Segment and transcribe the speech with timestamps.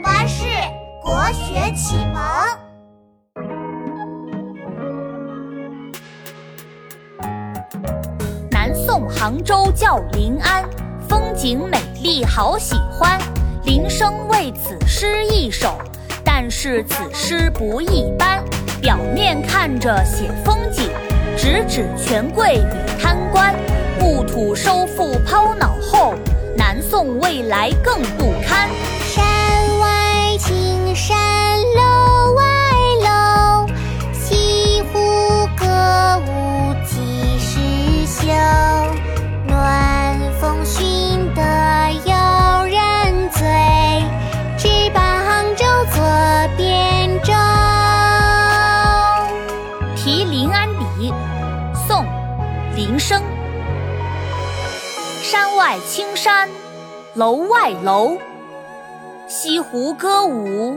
[0.00, 0.44] 巴士
[1.02, 2.22] 国学启蒙。
[8.50, 10.64] 南宋杭州叫临安，
[11.08, 13.18] 风景美丽好喜欢。
[13.64, 15.76] 林升为此诗一首，
[16.24, 18.42] 但是此诗不一般。
[18.80, 20.90] 表面看着写风景，
[21.36, 23.54] 直指权贵与贪官。
[23.98, 26.14] 故土收复抛脑后，
[26.56, 28.68] 南宋未来更不堪。
[30.98, 31.16] 山
[31.76, 32.42] 楼外
[33.04, 33.68] 楼，
[34.12, 34.98] 西湖
[35.56, 38.26] 歌舞几时休？
[39.46, 42.12] 暖风熏得游
[42.66, 43.46] 人醉，
[44.58, 45.64] 只把杭州
[45.94, 46.02] 作
[46.58, 47.32] 汴州。
[49.94, 51.14] 题临安邸，
[51.86, 52.04] 宋·
[52.74, 53.22] 林升。
[55.22, 56.48] 山外青山
[57.14, 58.18] 楼外楼，
[59.28, 60.76] 西湖歌舞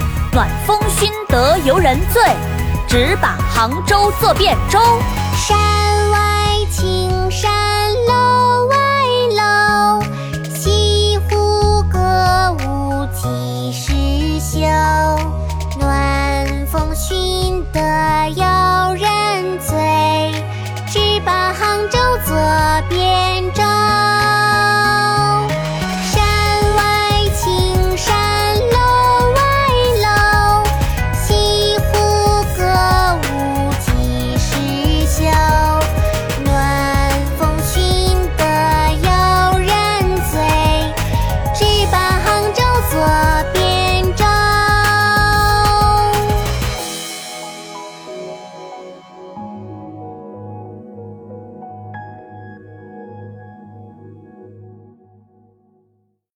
[0.33, 2.23] 暖风熏得游人醉，
[2.87, 4.79] 直把杭州作汴州。
[5.35, 5.80] 山。